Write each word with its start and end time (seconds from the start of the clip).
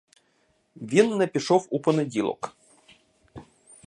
Він 0.75 1.17
не 1.17 1.27
пішов 1.27 1.67
у 1.69 1.79
понеділок. 1.79 2.55